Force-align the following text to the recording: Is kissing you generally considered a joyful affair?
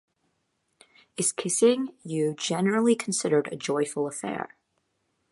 Is 1.15 1.31
kissing 1.31 1.93
you 2.03 2.33
generally 2.33 2.95
considered 2.95 3.49
a 3.51 3.55
joyful 3.55 4.07
affair? 4.07 4.55